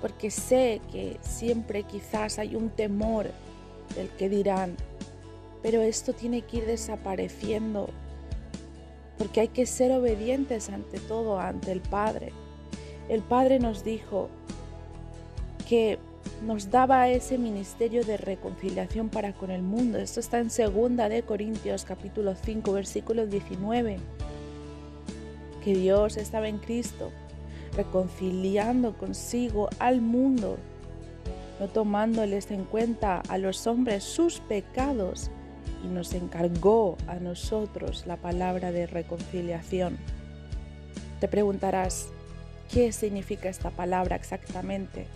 porque 0.00 0.30
sé 0.30 0.80
que 0.90 1.18
siempre 1.20 1.82
quizás 1.82 2.38
hay 2.38 2.56
un 2.56 2.70
temor 2.70 3.30
del 3.94 4.08
que 4.08 4.30
dirán, 4.30 4.74
pero 5.62 5.82
esto 5.82 6.14
tiene 6.14 6.40
que 6.40 6.56
ir 6.56 6.66
desapareciendo, 6.66 7.90
porque 9.18 9.40
hay 9.40 9.48
que 9.48 9.66
ser 9.66 9.92
obedientes 9.92 10.70
ante 10.70 10.98
todo, 10.98 11.38
ante 11.38 11.72
el 11.72 11.82
Padre. 11.82 12.32
El 13.10 13.20
Padre 13.20 13.58
nos 13.58 13.84
dijo 13.84 14.30
que 15.68 15.98
nos 16.42 16.70
daba 16.70 17.08
ese 17.08 17.38
ministerio 17.38 18.04
de 18.04 18.16
reconciliación 18.16 19.08
para 19.08 19.32
con 19.32 19.50
el 19.50 19.62
mundo. 19.62 19.98
Esto 19.98 20.20
está 20.20 20.38
en 20.38 20.48
2 20.48 20.96
de 21.08 21.22
Corintios 21.22 21.84
capítulo 21.84 22.34
5 22.34 22.72
versículo 22.72 23.26
19. 23.26 23.98
Que 25.64 25.74
Dios 25.74 26.16
estaba 26.16 26.48
en 26.48 26.58
Cristo 26.58 27.10
reconciliando 27.76 28.96
consigo 28.96 29.68
al 29.78 30.00
mundo, 30.00 30.58
no 31.60 31.68
tomándoles 31.68 32.50
en 32.50 32.64
cuenta 32.64 33.22
a 33.28 33.38
los 33.38 33.66
hombres 33.66 34.04
sus 34.04 34.40
pecados, 34.40 35.30
y 35.84 35.88
nos 35.88 36.12
encargó 36.12 36.96
a 37.08 37.16
nosotros 37.16 38.06
la 38.06 38.16
palabra 38.16 38.70
de 38.70 38.86
reconciliación. 38.86 39.98
Te 41.18 41.26
preguntarás, 41.28 42.08
¿qué 42.72 42.92
significa 42.92 43.48
esta 43.48 43.70
palabra 43.70 44.14
exactamente? 44.16 45.06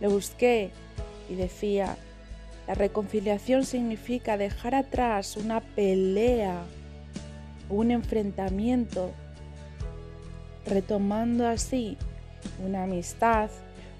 Le 0.00 0.08
busqué 0.08 0.70
y 1.28 1.34
decía, 1.34 1.96
la 2.66 2.74
reconciliación 2.74 3.64
significa 3.64 4.36
dejar 4.36 4.74
atrás 4.74 5.36
una 5.36 5.60
pelea, 5.60 6.62
un 7.68 7.90
enfrentamiento 7.90 9.12
retomando 10.66 11.46
así 11.46 11.96
una 12.64 12.84
amistad 12.84 13.50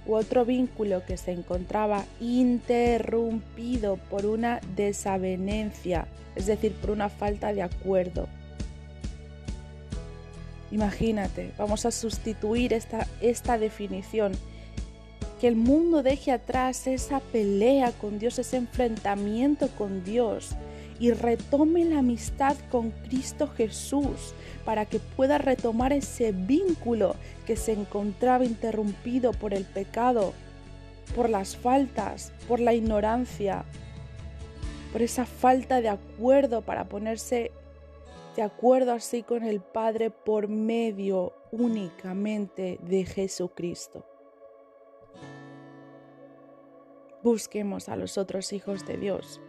u 0.07 0.15
otro 0.15 0.45
vínculo 0.45 1.05
que 1.05 1.17
se 1.17 1.33
encontraba 1.33 2.05
interrumpido 2.21 3.97
por 3.97 4.27
una 4.27 4.61
desavenencia, 4.77 6.07
es 6.37 6.47
decir, 6.47 6.73
por 6.75 6.91
una 6.91 7.09
falta 7.09 7.53
de 7.53 7.63
acuerdo. 7.63 8.29
Imagínate, 10.71 11.53
vamos 11.59 11.87
a 11.87 11.91
sustituir 11.91 12.73
esta, 12.73 13.07
esta 13.21 13.59
definición, 13.59 14.33
que 15.41 15.49
el 15.49 15.57
mundo 15.57 16.03
deje 16.03 16.33
atrás 16.33 16.87
esa 16.87 17.21
pelea 17.21 17.93
con 17.93 18.19
Dios, 18.19 18.39
ese 18.39 18.57
enfrentamiento 18.57 19.69
con 19.77 20.03
Dios 20.05 20.57
y 20.99 21.13
retome 21.13 21.85
la 21.85 21.99
amistad 21.99 22.57
con 22.71 22.91
Cristo 22.91 23.49
Jesús 23.49 24.35
para 24.65 24.87
que 24.87 24.99
pueda 24.99 25.39
retomar 25.39 25.93
ese 25.93 26.33
vínculo 26.33 27.17
que 27.47 27.57
se 27.57 27.73
encontraba 27.73 28.45
interrumpido 28.45 29.33
por 29.33 29.53
el 29.53 29.65
pecado, 29.65 30.33
por 31.15 31.29
las 31.29 31.57
faltas, 31.57 32.33
por 32.49 32.61
la 32.61 32.73
ignorancia, 32.73 33.65
por 34.93 35.03
esa 35.03 35.27
falta 35.27 35.81
de 35.83 35.91
acuerdo 35.91 36.63
para 36.63 36.89
ponerse 36.89 37.53
de 38.37 38.43
acuerdo 38.43 38.93
así 38.93 39.23
con 39.23 39.45
el 39.45 39.61
Padre 39.61 40.11
por 40.11 40.49
medio 40.49 41.33
únicamente 41.53 42.79
de 42.83 43.05
Jesucristo. 43.05 44.16
Busquemos 47.27 47.89
a 47.89 47.97
los 47.97 48.19
otros 48.19 48.53
hijos 48.53 48.87
de 48.87 48.99
Dios 48.99 49.41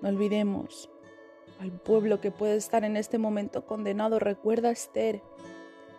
no 0.00 0.08
olvidemos 0.08 0.90
al 1.60 1.70
pueblo 1.70 2.20
que 2.20 2.32
puede 2.32 2.56
estar 2.56 2.82
en 2.82 2.96
este 2.96 3.16
momento 3.16 3.64
condenado. 3.64 4.18
Recuerda 4.18 4.70
a 4.70 4.72
Esther. 4.72 5.22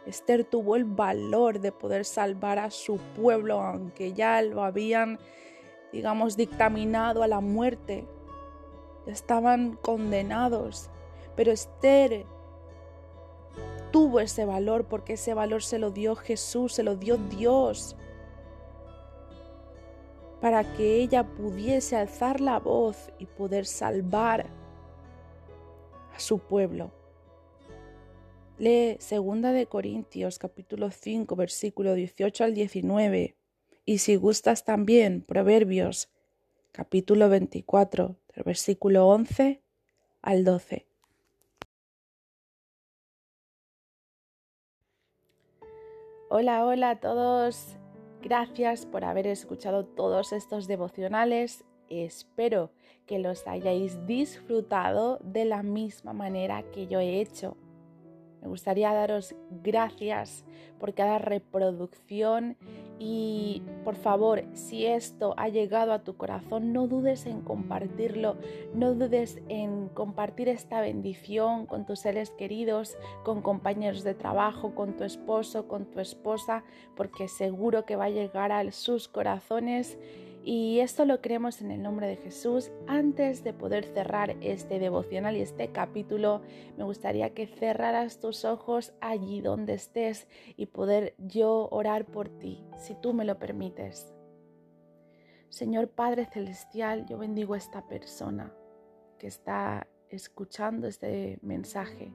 Esther 0.06 0.44
tuvo 0.44 0.76
el 0.76 0.84
valor 0.84 1.62
de 1.62 1.72
poder 1.72 2.04
salvar 2.04 2.60
a 2.60 2.72
su 2.72 2.98
pueblo, 3.16 3.62
aunque 3.62 4.12
ya 4.12 4.42
lo 4.42 4.66
habían, 4.66 5.18
digamos, 5.94 6.36
dictaminado 6.36 7.24
a 7.24 7.28
la 7.28 7.40
muerte. 7.40 8.06
estaban 9.06 9.78
condenados. 9.82 10.90
Pero 11.38 11.54
Esther 11.54 12.26
tuvo 13.94 14.20
ese 14.20 14.44
valor 14.44 14.90
porque 14.90 15.14
ese 15.14 15.34
valor 15.34 15.64
se 15.64 15.80
lo 15.80 15.92
dio 15.92 16.18
Jesús, 16.18 16.74
se 16.74 16.84
lo 16.84 16.98
dio 16.98 17.16
Dios 17.16 17.96
para 20.42 20.64
que 20.76 20.96
ella 20.98 21.24
pudiese 21.24 21.96
alzar 21.96 22.42
la 22.42 22.60
voz 22.60 23.12
y 23.20 23.28
poder 23.28 23.68
salvar 23.68 24.48
a 26.16 26.20
su 26.20 26.40
pueblo. 26.40 26.92
Lee 28.58 28.98
2 28.98 29.42
de 29.54 29.68
Corintios 29.68 30.40
capítulo 30.40 30.92
5 30.92 31.36
versículo 31.36 31.94
18 31.94 32.44
al 32.44 32.54
19 32.54 33.36
y 33.86 33.98
si 34.00 34.16
gustas 34.16 34.66
también 34.66 35.22
Proverbios 35.22 36.10
capítulo 36.72 37.30
24 37.30 38.18
versículo 38.44 39.08
11 39.08 39.62
al 40.22 40.44
12. 40.44 40.88
Hola, 46.30 46.66
hola 46.66 46.92
a 46.92 47.00
todos. 47.00 47.81
Gracias 48.22 48.86
por 48.86 49.04
haber 49.04 49.26
escuchado 49.26 49.84
todos 49.84 50.32
estos 50.32 50.68
devocionales. 50.68 51.64
Espero 51.90 52.70
que 53.08 53.18
los 53.18 53.48
hayáis 53.48 54.06
disfrutado 54.06 55.18
de 55.24 55.46
la 55.46 55.64
misma 55.64 56.14
manera 56.14 56.64
que 56.72 56.86
yo 56.86 57.00
he 57.00 57.20
hecho. 57.20 57.58
Me 58.42 58.48
gustaría 58.48 58.92
daros 58.94 59.36
gracias 59.64 60.44
por 60.80 60.94
cada 60.96 61.20
reproducción 61.20 62.58
y 62.98 63.62
por 63.84 63.96
favor, 63.96 64.44
si 64.54 64.86
esto 64.86 65.34
ha 65.38 65.50
llegado 65.50 65.94
a 65.94 66.04
tu 66.04 66.18
corazón, 66.18 66.74
no 66.74 66.88
dudes 66.88 67.26
en 67.26 67.42
compartirlo, 67.42 68.36
no 68.74 68.94
dudes 68.96 69.40
en 69.48 69.90
compartir 69.90 70.50
esta 70.50 70.82
bendición 70.82 71.68
con 71.68 71.86
tus 71.86 72.00
seres 72.00 72.32
queridos, 72.32 72.98
con 73.24 73.42
compañeros 73.42 74.04
de 74.04 74.16
trabajo, 74.16 74.74
con 74.74 74.98
tu 74.98 75.04
esposo, 75.04 75.68
con 75.68 75.86
tu 75.86 76.00
esposa, 76.00 76.64
porque 76.96 77.28
seguro 77.28 77.86
que 77.86 77.96
va 77.96 78.06
a 78.06 78.10
llegar 78.10 78.52
a 78.52 78.72
sus 78.72 79.08
corazones 79.08 79.98
y 80.44 80.80
esto 80.80 81.06
lo 81.06 81.22
creemos 81.22 81.62
en 81.62 81.72
el 81.72 81.84
nombre 81.84 82.08
de 82.08 82.16
Jesús. 82.16 82.72
Antes 82.88 83.44
de 83.44 83.54
poder 83.54 83.86
cerrar 83.86 84.36
este 84.42 84.80
devocional 84.80 85.38
y 85.38 85.42
este 85.42 85.72
capítulo, 85.72 86.42
me 86.78 86.84
gustaría 86.84 87.34
que 87.34 87.46
cerraras 87.46 88.20
tus 88.20 88.44
ojos 88.44 88.94
allí 89.02 89.42
donde 89.42 89.74
estés 89.74 90.28
y 90.58 90.66
poder 90.68 91.14
yo 91.20 91.68
orar 91.72 92.06
por 92.06 92.30
ti, 92.30 92.64
si 92.78 92.96
tú 92.96 93.14
me 93.14 93.26
lo 93.26 93.38
permites. 93.38 94.14
Señor 95.50 95.90
Padre 95.90 96.26
Celestial, 96.26 97.06
yo 97.06 97.18
bendigo 97.18 97.54
a 97.54 97.58
esta 97.58 97.88
persona 97.88 98.54
que 99.20 99.28
está 99.28 99.88
escuchando 100.10 100.88
este 100.88 101.38
mensaje. 101.42 102.14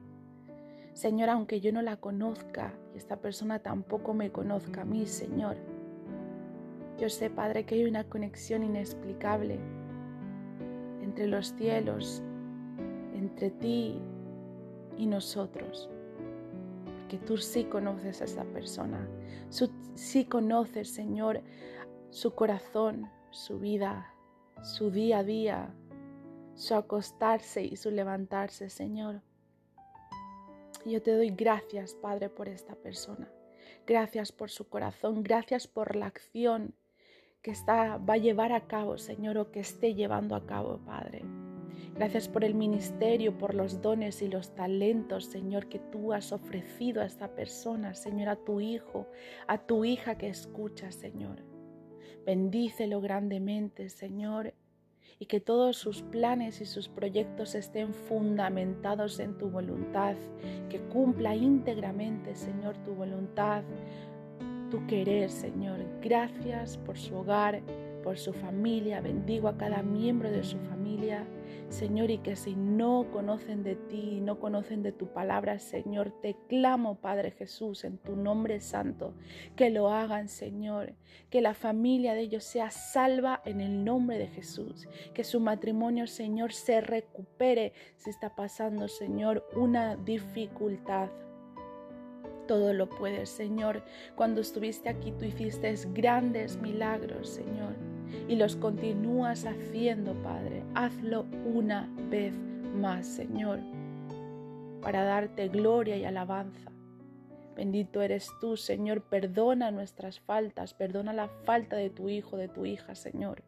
Señor, 0.93 1.29
aunque 1.29 1.61
yo 1.61 1.71
no 1.71 1.81
la 1.83 1.97
conozca 1.97 2.73
y 2.93 2.97
esta 2.97 3.17
persona 3.17 3.59
tampoco 3.59 4.13
me 4.13 4.31
conozca 4.31 4.81
a 4.81 4.85
mí, 4.85 5.05
Señor, 5.05 5.57
yo 6.97 7.09
sé, 7.09 7.29
Padre, 7.29 7.65
que 7.65 7.75
hay 7.75 7.85
una 7.85 8.03
conexión 8.03 8.63
inexplicable 8.63 9.59
entre 11.01 11.27
los 11.27 11.53
cielos, 11.53 12.23
entre 13.13 13.51
ti 13.51 13.99
y 14.97 15.05
nosotros. 15.05 15.89
Porque 16.99 17.19
tú 17.19 17.37
sí 17.37 17.65
conoces 17.65 18.21
a 18.21 18.25
esa 18.25 18.43
persona, 18.45 19.07
sí 19.95 20.25
conoces, 20.25 20.89
Señor, 20.89 21.41
su 22.09 22.33
corazón, 22.33 23.09
su 23.29 23.59
vida, 23.59 24.11
su 24.63 24.89
día 24.89 25.19
a 25.19 25.23
día, 25.23 25.73
su 26.55 26.73
acostarse 26.73 27.63
y 27.63 27.75
su 27.75 27.91
levantarse, 27.91 28.69
Señor. 28.69 29.21
Yo 30.85 31.01
te 31.01 31.15
doy 31.15 31.29
gracias, 31.29 31.93
Padre, 31.93 32.29
por 32.29 32.49
esta 32.49 32.75
persona. 32.75 33.31
Gracias 33.85 34.31
por 34.31 34.49
su 34.49 34.67
corazón, 34.67 35.21
gracias 35.21 35.67
por 35.67 35.95
la 35.95 36.07
acción 36.07 36.73
que 37.47 37.53
está, 37.53 37.95
va 37.95 38.15
a 38.15 38.17
llevar 38.17 38.51
a 38.51 38.67
cabo, 38.67 38.97
Señor, 38.97 39.37
o 39.37 39.51
que 39.51 39.61
esté 39.61 39.95
llevando 39.95 40.35
a 40.35 40.45
cabo, 40.45 40.81
Padre. 40.85 41.23
Gracias 41.95 42.27
por 42.27 42.43
el 42.43 42.53
ministerio, 42.53 43.37
por 43.37 43.55
los 43.55 43.81
dones 43.81 44.21
y 44.21 44.27
los 44.27 44.53
talentos, 44.53 45.27
Señor, 45.27 45.69
que 45.69 45.79
tú 45.79 46.11
has 46.11 46.33
ofrecido 46.33 47.01
a 47.01 47.05
esta 47.05 47.29
persona, 47.29 47.93
Señor, 47.93 48.27
a 48.27 48.35
tu 48.35 48.59
hijo, 48.59 49.07
a 49.47 49.59
tu 49.59 49.85
hija 49.85 50.17
que 50.17 50.27
escucha, 50.27 50.91
Señor. 50.91 51.41
Bendícelo 52.25 52.99
grandemente, 52.99 53.87
Señor, 53.87 54.53
y 55.17 55.25
que 55.27 55.39
todos 55.39 55.77
sus 55.77 56.01
planes 56.01 56.59
y 56.59 56.65
sus 56.65 56.89
proyectos 56.89 57.55
estén 57.55 57.93
fundamentados 57.93 59.19
en 59.19 59.37
tu 59.37 59.49
voluntad, 59.49 60.17
que 60.69 60.81
cumpla 60.81 61.33
íntegramente, 61.33 62.35
Señor, 62.35 62.75
tu 62.83 62.93
voluntad, 62.93 63.63
tu 64.69 64.85
querer, 64.87 65.29
Señor. 65.29 65.79
Gracias 66.01 66.77
por 66.77 66.97
su 66.97 67.15
hogar, 67.15 67.61
por 68.03 68.17
su 68.17 68.33
familia. 68.33 69.01
Bendigo 69.01 69.47
a 69.47 69.57
cada 69.57 69.81
miembro 69.81 70.31
de 70.31 70.43
su 70.43 70.57
familia 70.59 71.25
Señor, 71.69 72.11
y 72.11 72.19
que 72.19 72.35
si 72.37 72.55
no 72.55 73.07
conocen 73.11 73.61
de 73.63 73.75
ti, 73.75 74.21
no 74.21 74.39
conocen 74.39 74.83
de 74.83 74.93
tu 74.93 75.07
palabra, 75.07 75.59
Señor, 75.59 76.11
te 76.21 76.35
clamo, 76.47 76.95
Padre 76.95 77.31
Jesús, 77.31 77.83
en 77.83 77.97
tu 77.97 78.15
nombre 78.15 78.61
santo, 78.61 79.13
que 79.55 79.69
lo 79.69 79.89
hagan, 79.89 80.29
Señor, 80.29 80.93
que 81.29 81.41
la 81.41 81.53
familia 81.53 82.13
de 82.13 82.21
ellos 82.21 82.45
sea 82.45 82.71
salva 82.71 83.41
en 83.43 83.59
el 83.59 83.83
nombre 83.83 84.17
de 84.17 84.27
Jesús, 84.27 84.87
que 85.13 85.25
su 85.25 85.41
matrimonio, 85.41 86.07
Señor, 86.07 86.53
se 86.53 86.79
recupere 86.79 87.73
si 87.97 88.09
está 88.09 88.33
pasando, 88.33 88.87
Señor, 88.87 89.45
una 89.55 89.97
dificultad. 89.97 91.09
Todo 92.47 92.73
lo 92.73 92.89
puedes, 92.89 93.29
Señor. 93.29 93.83
Cuando 94.15 94.41
estuviste 94.41 94.89
aquí, 94.89 95.11
tú 95.11 95.25
hiciste 95.25 95.73
grandes 95.93 96.57
milagros, 96.57 97.29
Señor 97.29 97.75
y 98.27 98.35
los 98.35 98.55
continúas 98.55 99.45
haciendo, 99.45 100.13
Padre. 100.23 100.63
Hazlo 100.75 101.25
una 101.45 101.89
vez 102.09 102.33
más, 102.75 103.07
Señor, 103.07 103.59
para 104.81 105.03
darte 105.03 105.47
gloria 105.47 105.97
y 105.97 106.05
alabanza. 106.05 106.71
Bendito 107.55 108.01
eres 108.01 108.29
tú, 108.39 108.55
Señor. 108.55 109.03
Perdona 109.03 109.71
nuestras 109.71 110.19
faltas, 110.19 110.73
perdona 110.73 111.13
la 111.13 111.27
falta 111.27 111.75
de 111.75 111.89
tu 111.89 112.09
hijo, 112.09 112.37
de 112.37 112.47
tu 112.47 112.65
hija, 112.65 112.93
Señor. 112.93 113.43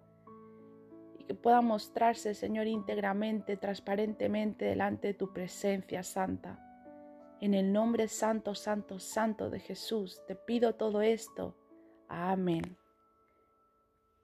Y 1.20 1.26
que 1.26 1.36
pueda 1.36 1.62
mostrarse, 1.62 2.34
Señor, 2.34 2.66
íntegramente, 2.66 3.56
transparentemente 3.56 4.66
delante 4.66 5.10
de 5.10 5.14
tu 5.14 5.32
presencia 5.32 6.02
santa. 6.02 6.69
En 7.42 7.54
el 7.54 7.72
nombre 7.72 8.10
santo, 8.10 8.54
santo, 8.54 9.00
santo 9.00 9.50
de 9.50 9.60
Jesús, 9.60 10.22
te 10.28 10.36
pido 10.36 10.76
todo 10.76 11.02
esto. 11.02 11.56
Amén. 12.10 12.78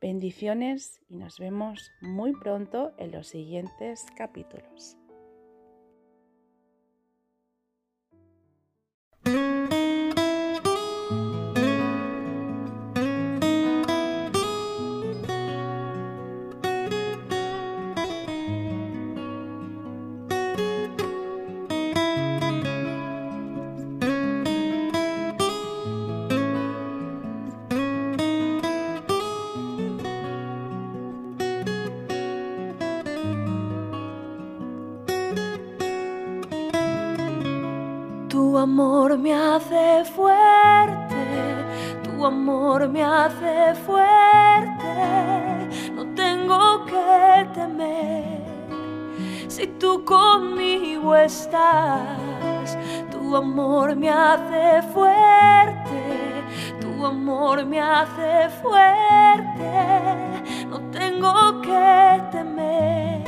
Bendiciones 0.02 1.02
y 1.08 1.16
nos 1.16 1.40
vemos 1.40 1.92
muy 2.02 2.34
pronto 2.34 2.94
en 2.98 3.12
los 3.12 3.28
siguientes 3.28 4.06
capítulos. 4.18 4.98
Amor 42.46 42.88
me 42.88 43.04
hace 43.04 43.74
fuerte, 43.88 44.96
no 45.96 46.06
tengo 46.14 46.86
que 46.86 47.48
temer. 47.56 48.40
Si 49.48 49.66
tú 49.80 50.06
conmigo 50.06 51.16
estás, 51.16 52.78
tu 53.10 53.36
amor 53.36 53.96
me 53.96 54.12
hace 54.12 54.84
fuerte, 54.94 56.44
tu 56.80 57.04
amor 57.04 57.66
me 57.66 57.82
hace 57.82 58.50
fuerte, 58.62 59.72
no 60.70 60.80
tengo 60.92 61.62
que 61.62 62.22
temer. 62.32 63.24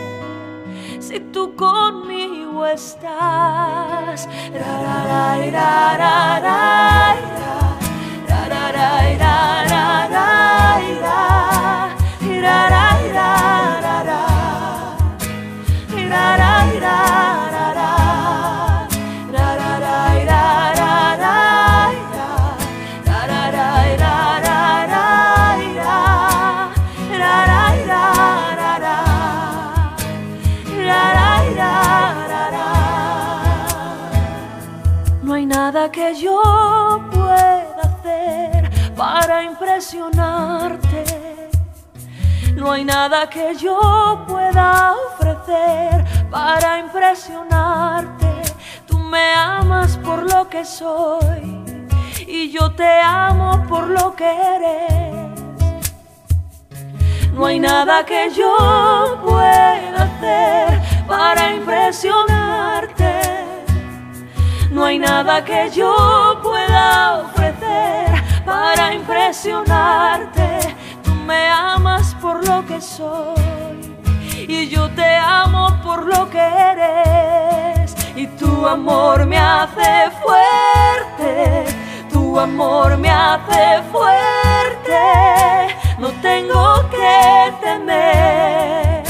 Si 1.00 1.20
tú 1.32 1.56
conmigo 1.56 2.68
estás, 2.68 4.30
No 6.44 6.97
hay 42.78 42.86
nada 42.86 43.28
que 43.28 43.56
yo 43.56 44.24
pueda 44.28 44.94
ofrecer 45.08 46.06
para 46.30 46.78
impresionarte. 46.78 48.44
Tú 48.86 49.00
me 49.00 49.34
amas 49.34 49.98
por 49.98 50.32
lo 50.32 50.48
que 50.48 50.64
soy 50.64 51.64
y 52.28 52.52
yo 52.52 52.72
te 52.74 53.02
amo 53.02 53.66
por 53.68 53.88
lo 53.88 54.16
que 54.16 54.30
eres. 54.30 55.42
No 57.34 57.48
hay 57.48 57.60
nada 57.60 58.06
que 58.06 58.30
yo 58.30 59.22
pueda 59.26 60.04
hacer 60.04 60.80
para 61.08 61.54
impresionarte. 61.56 63.14
No 64.70 64.86
hay 64.86 65.00
nada 65.00 65.44
que 65.44 65.72
yo 65.72 66.40
pueda 66.44 67.22
ofrecer 67.24 68.24
para 68.46 68.94
impresionarte. 68.94 70.77
Me 71.28 71.50
amas 71.50 72.16
por 72.22 72.48
lo 72.48 72.66
que 72.66 72.80
soy 72.80 73.36
y 74.48 74.70
yo 74.70 74.90
te 74.92 75.18
amo 75.18 75.78
por 75.84 76.06
lo 76.06 76.30
que 76.30 76.40
eres. 76.40 77.94
Y 78.16 78.28
tu 78.28 78.66
amor 78.66 79.26
me 79.26 79.38
hace 79.38 80.10
fuerte, 80.24 81.66
tu 82.10 82.40
amor 82.40 82.98
me 82.98 83.10
hace 83.10 83.84
fuerte. 83.92 85.04
No 86.00 86.12
tengo 86.22 86.90
que 86.90 87.54
temer 87.62 89.04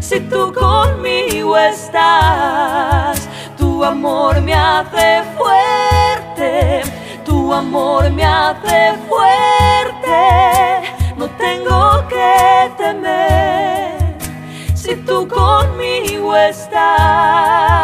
si 0.00 0.20
tú 0.20 0.54
conmigo 0.54 1.58
estás. 1.58 3.28
Tu 3.58 3.82
amor 3.82 4.40
me 4.40 4.54
hace 4.54 5.24
fuerte, 5.36 6.82
tu 7.24 7.52
amor 7.52 8.08
me 8.12 8.24
hace 8.24 8.94
fuerte. 9.08 10.55
Tengo 11.46 12.08
que 12.08 12.72
temer 12.76 14.16
si 14.74 14.96
tú 14.96 15.28
conmigo 15.28 16.36
estás. 16.36 17.75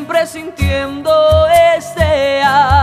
siempre 0.00 0.26
sintiendo 0.26 1.46
este 1.76 2.40
amor. 2.42 2.79